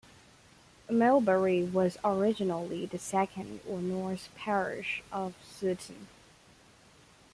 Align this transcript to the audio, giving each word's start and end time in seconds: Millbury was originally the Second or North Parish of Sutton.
Millbury 0.89 1.71
was 1.71 1.99
originally 2.03 2.87
the 2.87 2.97
Second 2.97 3.59
or 3.69 3.77
North 3.81 4.29
Parish 4.35 5.03
of 5.11 5.35
Sutton. 5.47 6.07